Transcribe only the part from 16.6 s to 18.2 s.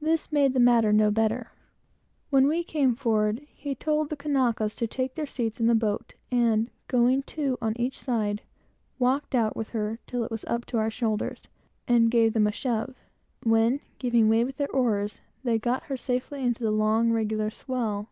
the long, regular swell.